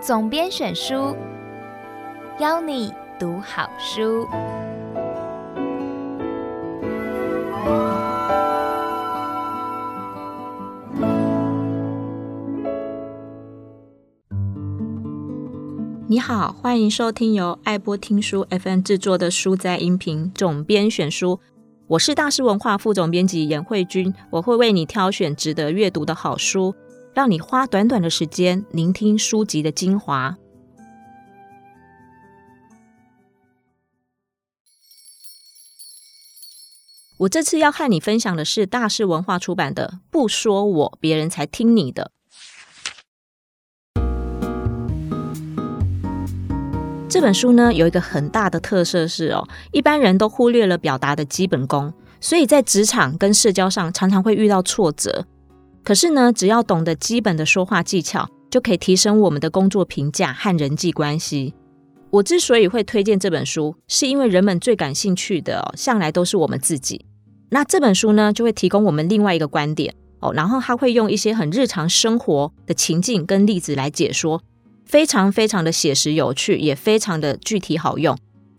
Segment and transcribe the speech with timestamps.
[0.00, 1.16] 总编选书，
[2.38, 4.28] 邀你读好书。
[16.06, 21.40] 你好，欢迎收听由爱播听书 FM 制作的书斋音频总编选书。
[21.92, 26.74] 我是大师文化副总编辑严慧君，我会为你挑选值得阅读的好书。
[27.12, 30.38] 让你花短短的时间聆听书籍的精华。
[37.18, 42.10] 我这次要和你分享的是大师文化出版的《不说我，别人才听你的》
[47.12, 55.26] 这本书呢，有一个很大的特色是哦，一般人都忽略了表达的基本功，所以在职场跟社交上常常会遇到挫折。
[55.84, 61.52] 可是呢，只要懂得基本的说话技巧，就可以提升我们的工作评价和人际关系。
[62.08, 67.04] 我之所以会推荐这本书，是因为人们最感兴趣的哦，向来都是我们自己。
[67.50, 74.42] 那这本书呢，就会提供我们另外一个观点哦，然后他会用一些很日常生活的情境跟例子来解说，
[74.92, 78.14] 非常非常的写实有趣，也非常的具体好用。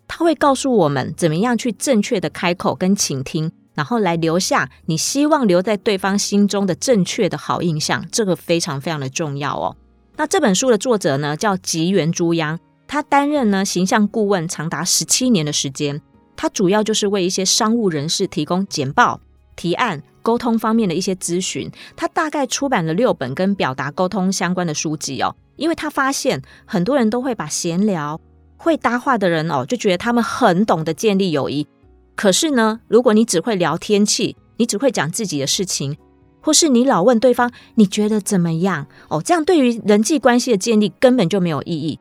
[0.08, 3.52] 他会告诉我们怎么样去正确的开口跟倾听。
[3.76, 9.76] 然后来留下你希望留在对方心中的正确的好印象，这个非常非常的重要哦。
[10.16, 16.02] 那这本书的作者呢，叫吉原朱央，他担任呢形象顾问长达十七年的时间，
[16.36, 19.22] 他主要就是为一些商务人士提供简报、
[19.56, 21.70] 提案、沟通方面的一些咨询。
[21.96, 28.20] 他大概出版了六本跟表达沟通相关的书籍哦，因为他发现很多人都会把闲聊、
[28.58, 31.68] 会搭话的人哦，就觉得他们很懂得建立友谊。
[32.16, 35.98] 可是呢，如果你只会聊天气，你只会讲自己的事情，
[36.42, 42.00] 或是你老问对方你觉得怎么样哦，这样对于人际关系的建立根本就没有意义。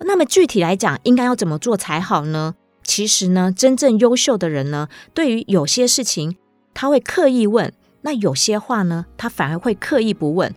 [0.00, 2.54] 那么具体来讲，应该要怎么做才好呢？
[2.82, 6.36] 其实呢，真正优秀的人呢，对于有些事情
[6.72, 7.72] 他会刻意问，
[8.02, 10.54] 那有些话呢，他反而会刻意不问。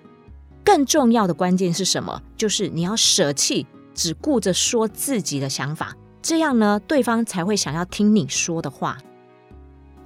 [0.63, 2.21] 更重要的关键是什么？
[2.37, 5.95] 就是你要舍弃只顾着说自己的想法。
[6.21, 8.97] 这样呢，对方才会想要听你说的话。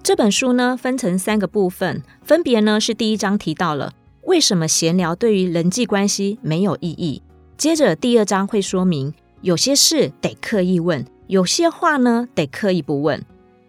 [0.02, 7.22] 这本书呢，分成三个部分，分别呢是第一章提到了为什么闲聊对于人际关系没有意义。
[7.56, 13.24] 接着第二章会说明有些事得刻意问，有些话呢得刻意不问。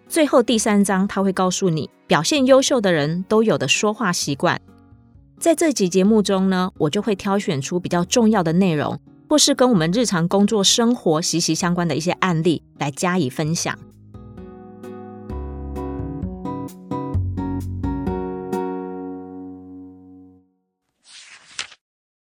[0.08, 4.60] 最后第三章他会告诉你，表现优秀的人都有的说话习惯。
[5.38, 8.98] 在这集节目中呢，我就会挑选出比较重要的内容。
[9.28, 13.78] 或是跟我们日常工作生活息息相关的一些案例来加以分享。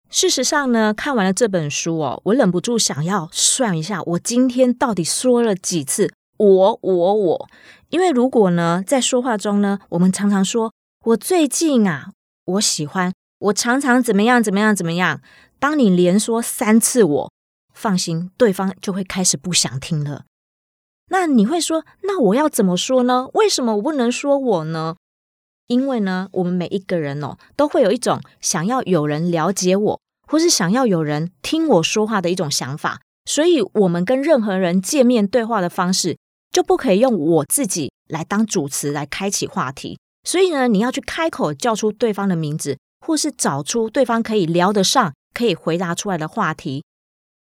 [0.09, 7.50] 事实上呢，看完了这本书哦，我忍不住想要算一下，我今天到底说了几次“我我我”？
[7.90, 10.74] 因为如果呢，在说话中呢，我们常常说
[11.06, 12.12] “我最近啊，
[12.46, 15.22] 我喜欢”，我常常怎么样怎么样怎么样。
[15.59, 17.31] 当你连说三次我，
[17.74, 20.25] 放心，对方就会开始不想听了。
[21.09, 23.28] 那你会说，那我要怎么说呢？
[23.34, 24.96] 为什么我不能说我呢？
[25.68, 33.02] 因为呢，我们每一个人哦，都会有一种想要有人了解我，或是想要有人听我说话的一种想法。
[33.25, 36.18] 所以，我们跟任何人见面对话的方式，
[36.51, 40.00] 就不可以用我自己来当主持来开启话题。
[40.23, 45.13] 所以呢，你要去开口叫出对方的名字，或是找出对方可以聊得上。
[45.34, 46.84] 可以回答出来的话题，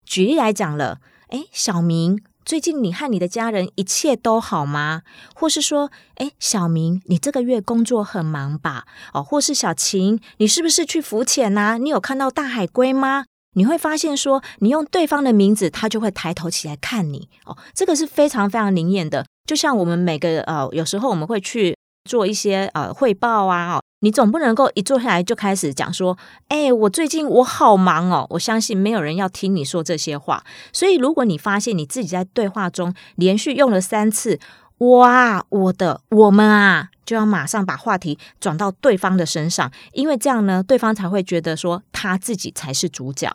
[0.04, 0.98] 举例来讲了，
[1.30, 5.00] 诶，小明，最近你和你的家人一切都好吗？
[5.34, 8.84] 或是说，诶，小明，你这个月工作很忙吧？
[9.14, 11.78] 哦，或是小晴，你是不是去浮潜呐？
[11.78, 13.24] 你有看到大海龟吗？
[13.58, 17.28] 你会发现说，你用对方的名字，他就会抬头起来看你。
[17.44, 21.76] 哦，这个是非常非常灵验的，就像我们每个呃，有时候我们会去
[22.08, 23.82] 做一些呃汇报啊，哦。
[24.00, 26.16] 你总不能够一坐下来就开始讲说，
[26.46, 28.24] 哎，我最近我好忙哦。
[28.30, 30.44] 我相信没有人要听你说这些话。
[30.72, 34.38] 所以，如果你发现你自己在对话中连续用了三次
[34.78, 43.28] “哇”，我的、我们啊，就要马上把话题转到对方的身上，因为这样呢，对方才会觉得说他自己才是主角。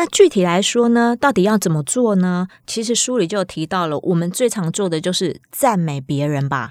[0.00, 2.46] 那具体来说呢，到底要怎么做呢？
[2.68, 6.70] 其实书里就提到了，我们最常做的就是赞美别人吧。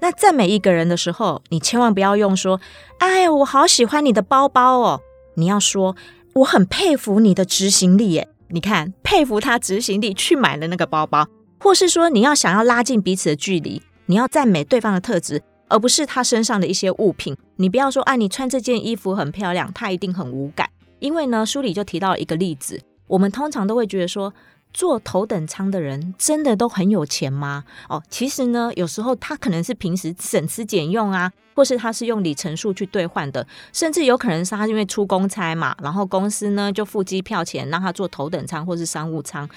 [0.00, 2.60] 那赞美一个人的时候，你千万不要用说
[2.98, 5.00] ：“哎呀，我好喜欢你的包包哦。”
[5.38, 5.94] 你要说
[6.34, 11.28] ：“我很佩服你的执行力。”耶，你看，佩服他执行力去买了那个包包，
[11.60, 15.40] 或是说你要想要拉近彼此的距离，你要赞美对方的特质。
[15.68, 17.36] 而不是他身上的一些物品。
[17.56, 20.65] 你不要说啊，你穿这件衣服很漂亮，他一定很无感。
[20.98, 24.32] 因为呢，书里就提到一个例子，我们通常都会觉得说，
[24.72, 27.64] 坐头等舱的人真的都很有钱吗？
[27.88, 39.48] 哦，其实呢，有时候他可能是平时省吃俭用啊，或是他是用里程数去兑换的，甚至有可能是他因为出公差嘛，然后公司呢就付机票钱让他坐头等舱或是商务舱，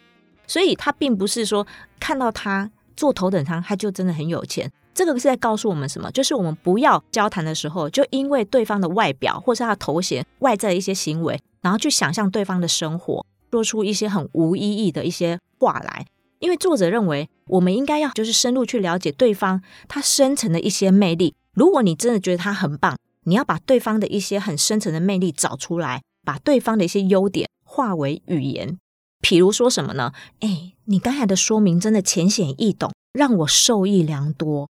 [0.48, 1.66] 所以他并不是说
[2.00, 4.72] 看到他坐头等舱他就真的很有钱。
[5.00, 6.12] 这个是在告诉我们什么？
[6.12, 16.06] 就是我们不要交谈的时候，就因为对方的外表或是他的头衔、外在的一些行为，然后去想象对方的生活，说出一些很无意义的一些话来。
[16.40, 21.34] 因为作者认为，我们应该要就是深入去了解对方他深层的一些魅力。
[21.54, 28.78] 如果你真的觉得他很棒，你要把对方的一些很深层的魅力找出来，把对方的一些优点化为语言。
[29.22, 30.12] 比如说什么呢？
[30.42, 34.68] 哎，你刚才的说明真的浅显易懂，让我受益良多。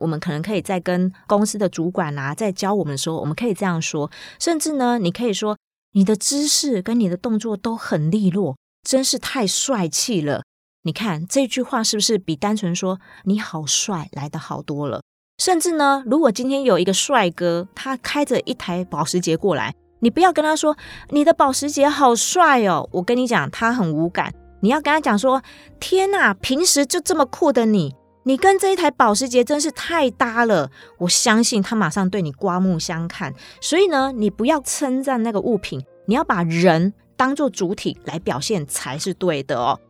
[0.00, 4.10] 我们可能可以在跟公司的主管啊，在教我们的时候，我们可以这样说，
[4.40, 5.56] 甚至呢，你可以说
[5.92, 10.42] 你的姿势跟你的动作都很利落，真是太帅气了。
[10.82, 15.02] 你看这句话是不是比单纯说你好帅来的好多了？
[15.38, 20.76] 甚至呢，如果今天有一个帅哥，他开着一台保时捷过来，你不要跟他说
[21.10, 24.32] 你的保时捷好帅哦，我跟你讲，他很无感。
[24.62, 25.42] 你要跟他讲说，
[25.78, 27.94] 天哪，平时就这么酷的你。
[28.30, 33.34] 你跟这一台保时捷真是太搭了，我相信他马上对你刮目相看。
[33.60, 39.80] 所以呢，你不要称赞那个物品，你要把人当做主体来表现才是对的哦。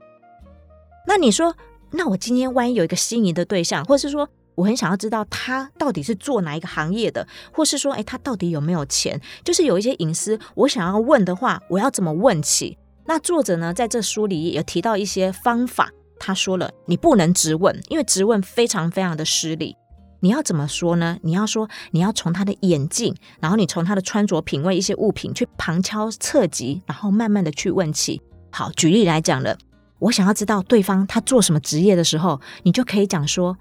[1.06, 1.54] 那你说，
[1.90, 9.20] 那我今天万一有一个心仪的对象，或是说我很想要知道他到底是做哪一个行业的，或是说，诶，他到底有没有钱？
[9.44, 12.78] 就是有一些隐私，我想要问的话，我要怎么问起？
[13.04, 15.90] 那作者呢，在这书里也提到一些方法。
[16.20, 19.74] 他说了，你不能直问，因为直问非常非常的失礼。
[20.22, 21.16] 你要怎么说呢？
[21.22, 28.20] 你要说，你要从他的眼镜，然后你从他的穿着品味一些物品去旁敲侧击，然后慢慢的去问起。
[28.52, 29.56] 好，举例来讲了，
[29.98, 33.56] 我想要知道对方他做什么职业的时候，你就可以讲说，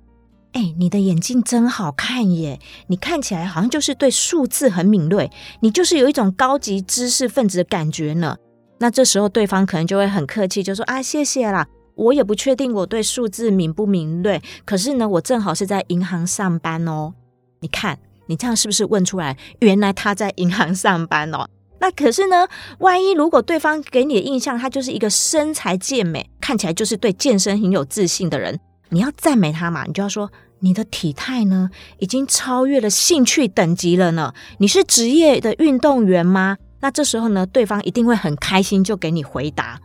[0.51, 8.35] 哎，你的眼镜真好看耶，你看起来好像就是对数字很敏锐，你就是有一种高级知识分子的感觉呢。
[8.79, 11.65] 那这时候对方可能就会很客气，就说啊，谢谢啦。
[11.99, 17.13] 我也不确定我对数字敏不敏锐，可是呢，我正好是在银行上班哦。
[17.59, 19.37] 你看，你这样是不是问出来？
[19.59, 21.47] 原来他在银行上班哦。
[21.81, 22.47] 那可是呢，
[22.79, 28.59] 万一如果对方给你的印象，他就是一个身材健美，看起来就是对健身很有自信的人，
[28.89, 29.83] 你要赞美他嘛？
[29.85, 31.69] 你就要说，你的体态呢，
[31.99, 34.33] 已经超越了兴趣等级了呢。
[34.59, 36.57] 你是职业的运动员吗？
[36.79, 39.79] 那这时候呢，对方一定会很开心，就给你回答。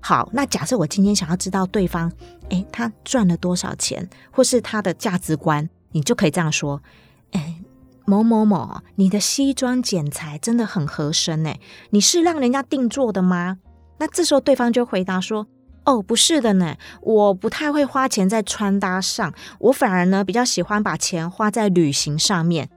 [0.00, 2.10] 好，那假设我今天想要知道对方，
[2.48, 6.82] 诶，他赚了多少钱，或是他的价值观，你就可以这样说，
[7.32, 7.56] 诶，
[8.06, 11.60] 某某某，你的西装剪裁真的很合身诶，
[11.90, 13.58] 你是让人家定做的吗？
[13.98, 15.46] 那这时候对方就回答说，
[15.84, 22.70] 哦，不是的呢，我不太会花钱在穿搭上，我反而呢比较喜欢把钱花在旅行上面。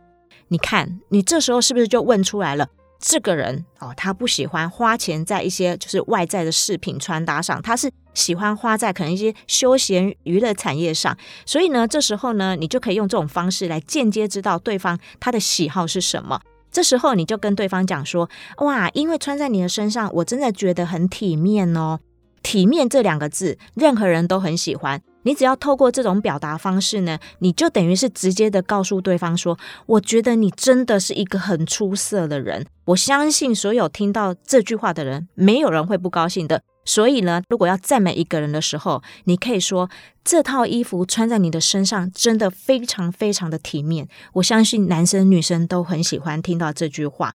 [0.50, 2.68] 你看，你这时候是不是就问出来了？
[3.06, 11.16] 这个人哦，他不喜欢花钱在一些就是外在的饰品穿搭上，他是喜欢花在可能一些休闲娱乐产业上。
[11.46, 16.40] 所以呢，这时候呢，你就可以用这种方式来间接知道对方他的喜好是什么。
[16.72, 18.30] 这时候你就跟对方讲说
[18.66, 22.00] ：“哇，因为穿在你的身上，我真的觉得很体面哦。”
[22.42, 25.02] 体面这两个字，任何人都很喜欢。
[25.24, 36.62] 你只要透过这种表达方式呢，你就等于是直接的告诉对方说：“我觉得你真的是一个很出色的人。”我相信所有听到这句话的人，没有人会不高兴的。
[36.86, 39.90] 所以呢，如果要赞美一个人的时候，你可以说
[40.26, 47.32] ：“这套衣服穿在你的身上，真的非常非常的体面。”我相信男生女生都很喜欢听到这句话。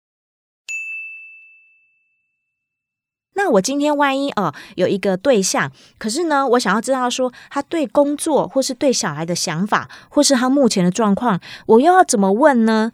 [3.39, 12.91] 那我今天万一哦有一个对象，可是呢，我想要知道说他对工作或是对小孩的想法，或是他目前的状况，我又要怎么问呢？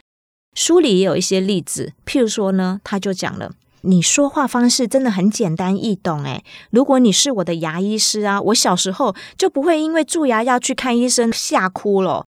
[0.55, 12.27] 书里也有一些例子，譬如说呢，他就讲了，你说话方式真的很简单易懂，诶，如果你是我的牙医师啊，我小时候就不会因为蛀牙要去看医生吓哭了。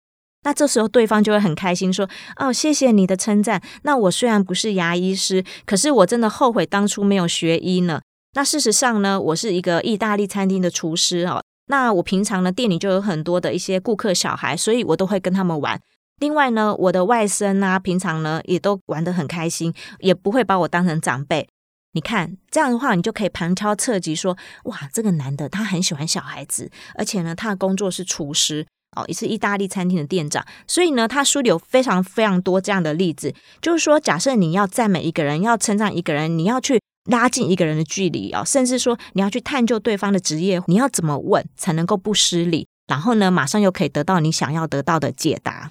[0.44, 3.62] 那这时候对方就会很开心，说：“哦，谢谢你的称赞。
[3.84, 8.02] 那我虽然不是牙医师，可是我真的后悔当初没有学医呢。
[8.34, 11.44] 那事实上呢，我是一个意大利餐厅的厨师哦。
[11.68, 15.80] 那我平常呢，店里就有很多的一些顾客小孩，所以我都会跟他们玩。
[16.22, 21.50] 另外呢，我的外甥啊，平常呢也都玩得很开心，也不会把我当成长辈。
[21.92, 28.66] 你看这样的话，你就可以旁敲侧击说：哇，这个男的他很喜欢小孩子，而且呢，他的工作是厨师。”
[28.96, 30.46] 哦，也是意大利餐厅的店长。
[30.68, 42.68] 所以呢，他书里有非常非常多这样的例子，就是说，假设你要赞美一个人，要称赞一个人，你要去拉近一个人的距离哦，甚至说你要去探究对方的职业，你要怎么问才能够不失礼？
[42.88, 45.70] 然后呢，马上又可以得到你想要得到的解答。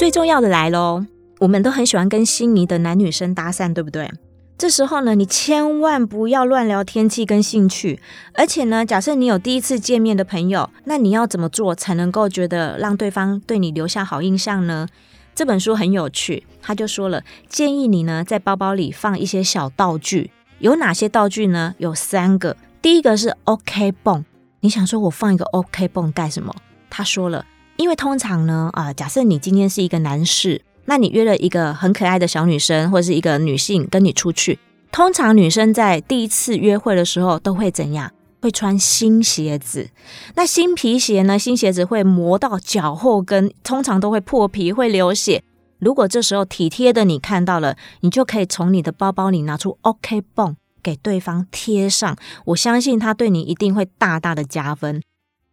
[0.00, 1.04] 最重要的来喽，
[1.40, 4.10] 我们都很喜欢跟心仪的男女生搭讪，对不对？
[4.56, 8.00] 这时候呢，你千万不要乱聊天气跟兴趣。
[8.32, 14.88] 而且呢，假设你有第一次见面的朋友，那你要怎么做才能够觉得让对方对你留下好印象呢？
[15.34, 20.30] 这本书很有趣，他就说了，建议你呢在包包里放一些小道具。
[20.60, 21.74] 有哪些道具呢？
[21.76, 22.56] 有三个。
[22.80, 24.24] 第一个是 OK 绷。
[24.60, 26.54] 你想说我放一个 OK 绷干什么？
[26.88, 27.44] 他说了。
[27.80, 34.58] 因为通常呢，啊、假设你今天是一个男士，那你约了一个很可爱的小女生，或者是一个女性跟你出去，
[34.92, 38.12] 通常女生在第一次约会的时候都会怎样？
[38.42, 39.88] 会穿新鞋子。
[40.34, 41.38] 那新皮鞋呢？
[41.38, 45.42] 新鞋子会磨到脚后跟，通常都会破皮，会流血。
[45.78, 55.00] 如果这时候体贴的你看到了，你就可以从你的包包里拿出 OK 绷给对方贴上，我相信他对你一定会大大的加分。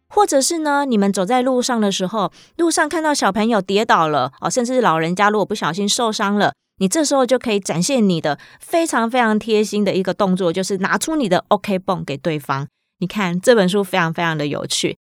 [0.08, 12.66] 或者是呢，你们走在路上的时候，路上看到小朋友跌倒了哦，甚至是老人家如果不小心受伤了，你这时候就可以展现你的非常非常贴心的一个动作，就是拿出你的 OK 绷给对方。
[13.00, 14.96] 你看这本书非常非常的有趣。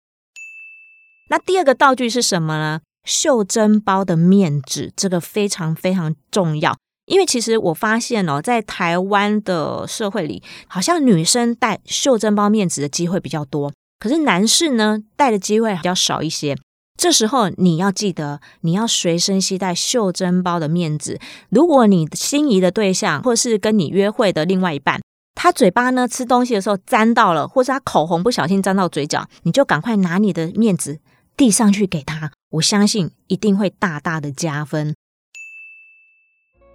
[1.30, 2.80] 那第二个道具是什么呢？
[3.04, 13.72] 袖珍包的面纸，这个非常非常重要，因为其实我发现哦，在台湾的社会里，好像女生带袖珍包面纸的机会比较多。
[13.98, 16.56] 可是男士呢，带的机会比较少一些。
[16.96, 21.18] 这时候你要记得，你要随身携带袖珍包的面纸。
[21.48, 25.00] 如果你心仪的对象，或是跟你约会的另外一半，
[25.34, 31.00] 他嘴巴呢吃东西的时候沾到了，或是他口红不小心沾到嘴角，你就赶快拿你的面纸
[31.36, 32.30] 递上去给他。
[32.50, 34.94] 我相信一定会大大的加分。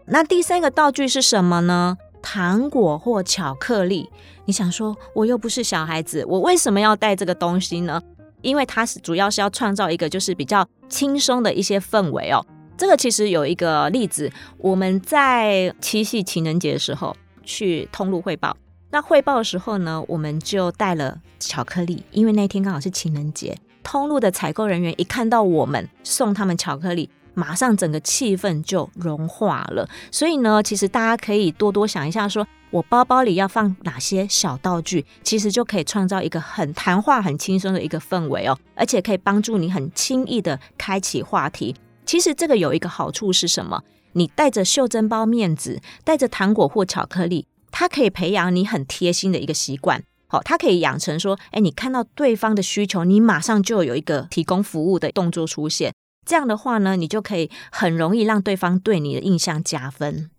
[0.08, 1.98] 那第三个道具是什么呢？
[2.22, 4.10] 糖果或巧克力，
[4.46, 8.02] 你想说我又不是小孩子，我为什么要带这个东西呢？
[8.42, 12.46] 因为它是主要是要创造一个就是比较轻松的一些氛围哦。
[12.78, 18.56] 这个其实有一个例子，我们在七夕情人节的时候去通路汇报，
[18.92, 27.10] 那汇报的时候呢，我们就带了巧克力，因为那天刚好是情人节，通路的采购人员一看到我们送他们巧克力。
[27.40, 41.74] 马上整个气氛就融化了，所以呢，其实大家可以多多想一下说，我包包里要放哪些小道具，其实就可以创造一个很谈话、很轻松的一个氛围哦，而且可以帮助你很轻易的开启话题。
[42.06, 43.82] 其实这个有一个好处是什么？
[44.14, 50.04] 你带着袖珍包面纸，带着糖果或巧克力，它可以培养你很贴心的一个习惯。
[50.28, 55.94] 好，它可以养成说，哎，你看到对方的需求，你马上就有一个提供服务的动作出现。
[56.30, 60.30] 这样的话呢，你就可以很容易让对方对你的印象加分。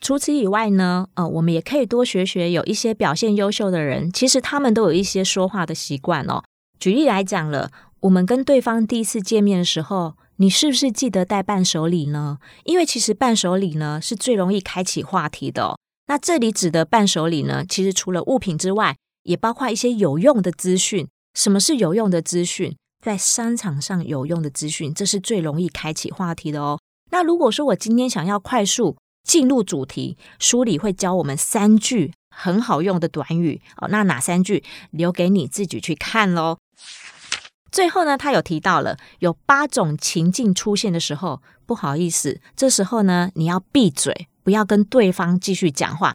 [0.00, 6.42] 除此以外呢，呃，我们也可以多学学有一些表现优秀的人，其实他们都有一些说话的习惯哦。
[6.80, 12.38] 举例来讲了，我们跟对方第一次见面的时候，你是不是记得带伴手礼呢？
[12.64, 15.78] 因为其实伴手礼呢是最容易开启话题的哦。
[16.06, 21.06] 那这里指的伴手礼呢，其实除了物品之外，也包括一些有用的资讯。
[21.34, 22.74] 什么是有用的资讯？
[23.04, 26.78] 在商场上有用的资讯，这是最容易开启话题的哦。
[27.10, 33.88] 那如果说我今天想要快速进入主题，书里会教我们三句很好用的短语哦。
[33.88, 34.64] 那哪三句？
[34.90, 36.58] 留给你自己去看喽。
[37.70, 46.14] 最后呢，他有提到了有八种情境出现的时候，不好意思，这时候呢，你要闭嘴，不要跟对方继续讲话。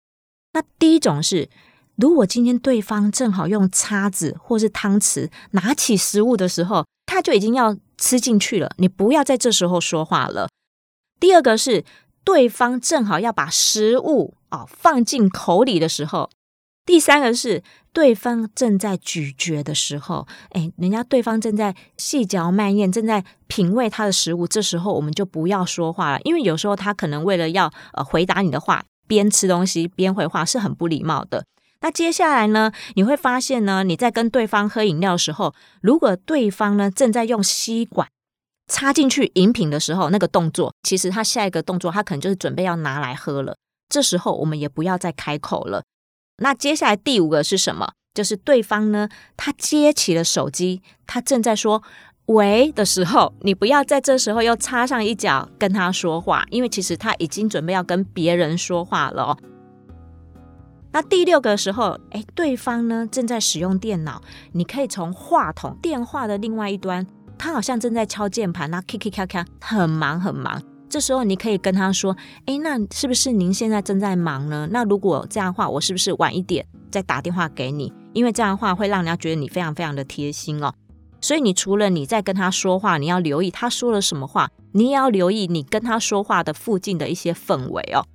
[0.53, 1.49] 那第一种是。
[1.95, 10.49] 如果今天对方正好用叉子或是汤匙拿起食物的时候，他就已经要吃进去了，你不要在这时候说话了。
[11.19, 11.85] 第二个是
[12.23, 16.29] 对方正好要把食物哦放进口里的时候。
[16.85, 31.45] 第三个是对方正在咀嚼的时候，哎，人家对方正在细嚼慢咽，正在品味他的食物，这时候我们就不要说话了，因为有时候他可能为了要呃回答你的话，边吃东西边回话是很不礼貌的。
[31.83, 38.07] 那接下来呢，你会发现呢，你在跟对方喝饮料的时候，如果对方呢正在用吸管
[38.71, 43.57] 插进去饮品的时候，那个动作，其实他下一个动作，他可能就是准备要拿来喝了。
[43.89, 45.83] 这时候我们也不要再开口了。
[46.37, 47.91] 那接下来第五个是什么？
[48.13, 51.83] 就是对方呢，他接起了手机，他正在说
[52.27, 59.37] ：“喂的时候，你不要在这时候又插上一脚跟他说话，因为其实他已经准备要跟别人说话了哦。
[60.93, 64.21] 那第六个时候，哎，对方呢正在使用电脑，
[64.51, 70.61] 你可以从话筒电话的另外一端，他好像正在敲键盘，那咔咔咔咔，很忙很忙。
[70.87, 74.67] 这时候你可以跟他说，哎，那是不是您现在正在忙呢？
[74.69, 77.91] 那如果这样的话，我是不是晚一点再打电话给你？
[78.13, 80.71] 因为这样的话会让人家觉得你非常非常的贴心哦。
[81.19, 88.05] 所以你除了你在跟他说话，你要留意他说了什么话，你也要留意你跟他说话的附近的一些氛围哦。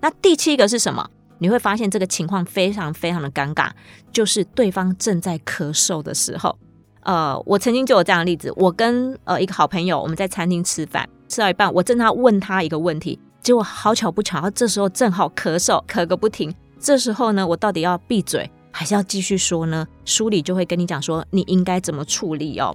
[0.00, 1.08] 那第七个是什么？
[1.38, 3.70] 你会发现这个情况非常非常的尴尬，
[4.12, 6.58] 就是对方正在咳嗽的时候。
[7.02, 16.54] 呃，我曾经就有这样的例子，我跟呃一个好朋友，我们在餐厅吃饭，吃到一半，我正在问他一个问题，结果好巧不巧，这时候正好咳嗽，咳个不停。
[16.78, 19.86] 这时候呢，我到底要闭嘴还是要继续说呢？
[20.04, 22.74] 书里就会跟你讲说，你应该怎么处理哦。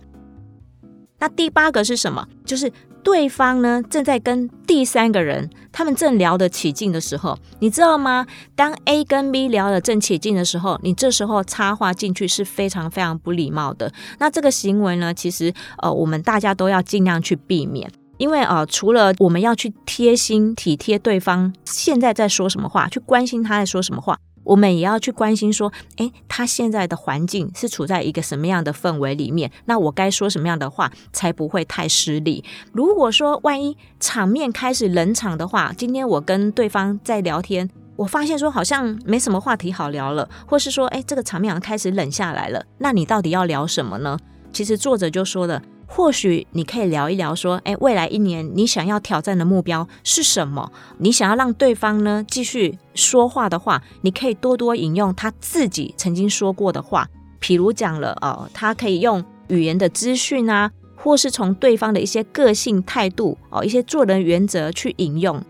[1.18, 2.28] 那第八个是什么？
[2.46, 2.72] 就是。
[3.04, 8.26] 对方呢，正在跟第三个人，他们正聊得起劲的时候，你知道吗？
[8.56, 13.92] 当 A 跟 B 聊得正起劲的时候，你这时候插话进去是非常非常不礼貌的。
[14.20, 24.18] 那这个行为呢，其实呃，我们大家都要尽量去避免，因为呃，除了我们要去贴心体贴对方现在在说什么话，去关心他在说什么话。
[24.50, 29.52] 我们也要去关心说，诶，他现在的环境是处在一个什么样的氛围里面？
[29.66, 32.44] 那我该说什么样的话才不会太失礼？
[32.72, 44.18] 如果说万一场面开始冷场的话，今天我跟对方在聊天，我发现说好像没什么话题好聊了，或是说，诶，这个场面好像开始冷下来了，那你到底要聊什么呢？
[44.52, 45.62] 其实作者就说了。
[45.92, 50.72] 或许你可以聊一聊，说，诶，未来一年你想要挑战的目标是什么？
[51.00, 57.10] 你想要让对方呢继续说话的话，你可以多多引用他自己曾经说过的话，
[57.42, 65.44] 譬如讲了，呃，他可以用语言的资讯啊，或是从对方的一些个性态度哦，一些做人原则去引用。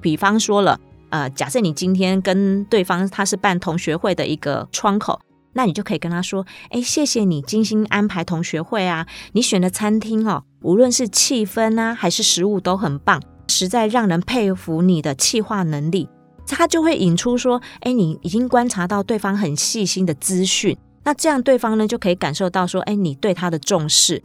[0.00, 0.78] 比方说了，
[1.10, 5.20] 呃，假设你今天跟对方他是办同学会的一个窗口。
[5.54, 9.06] 那你就可以跟他说：“哎，谢谢你精心安排同学会啊！
[9.32, 16.08] 你选的餐厅哦，无论是气氛啊，还是食物都很棒，实在让人佩服你的气化能力。”
[16.46, 24.22] 他就会引出说：“哎，你已经观察到对方很细心的资讯，那这样对方呢就可以感受到说：哎，你对他的重视。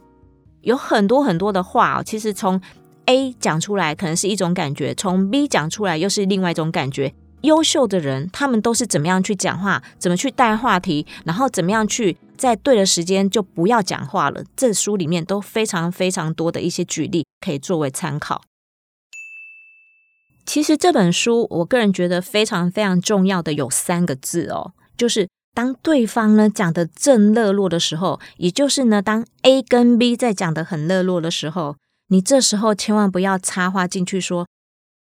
[0.60, 2.60] 有很多很多的话哦，其实从
[3.06, 14.44] A 讲出来可能是一种感觉，从 B 讲出来又是另外一种感觉。”优秀的人，他们都是怎么样去讲话，怎么去带话题，然后怎么样去在对的时间就不要讲话了。
[14.56, 18.42] 这书里面都非常非常多的一些举例，可以作为参考。
[20.44, 31.76] 其实这本书，我个人觉得非常非常重要的有三个字哦，就是当对方呢讲的正热络的时候，也就是呢当 A 跟 B 在讲的很热络的时候，
[32.08, 34.46] 你这时候千万不要插话进去说。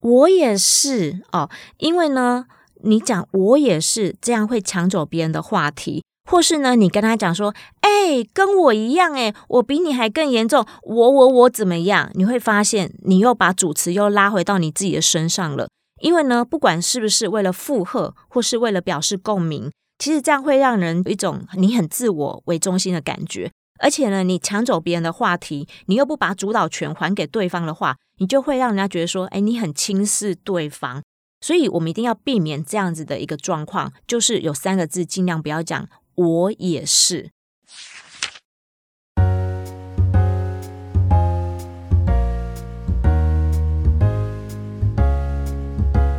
[0.02, 2.46] 我也是哦，因为呢，
[2.84, 12.10] 你讲我也是，这样会抢走别人的话题，或是呢，你跟他讲说，哎，跟我一样，哎，我比你还更严重，我我我怎么样？
[12.14, 15.68] 你会发现，你又把主词又拉回到你自己的身上了。
[16.02, 23.52] 因为呢，不管是不是为了附和，或是为了表示共鸣，其实这样会让人有一种你很自我为中心的感觉。
[23.80, 31.02] 而且呢，你抢走别人的话题，你又不把主导权还给对方的话，你就会让人家觉得说，哎，你很轻视对方。
[31.42, 37.32] 所以，我们一定要避免这样子的一个状况，就是有三个字，尽量不要讲“我也是”。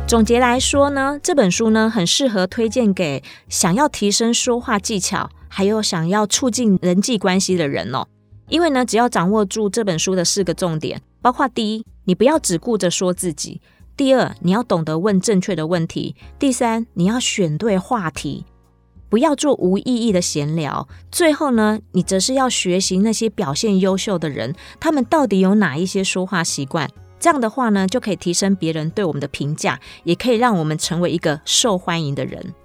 [0.07, 5.29] 总结来说呢，这本书呢，很适合推荐给想要提升说话技巧。
[5.53, 8.07] 还有想要促进人际关系的人哦，
[8.47, 13.59] 因为呢，只要掌握住这本书的四个重点，包括第一，你不要只顾着说自己；
[13.97, 18.45] 第二，你要懂得问正确的问题；第三，你要选对话题，
[19.09, 26.89] 不要做无意义的闲聊；最后呢，你则是要学习那些表现优秀的人，他们到底有哪一些说话习惯？
[27.19, 32.55] 这样的话呢，就可以提升别人对我们的评价，也可以让我们成为一个受欢迎的人。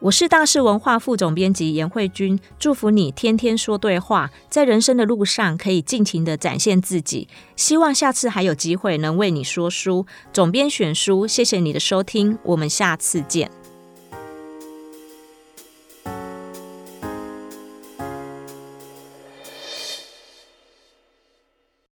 [0.00, 7.26] 我是大是文化副总编辑颜慧君，祝福你天天说对话，在人生的路上可以尽情的展现自己。
[7.56, 10.06] 希望下次还有机会能为你说书。
[10.32, 13.50] 总编选书，谢谢你的收听，我们下次见。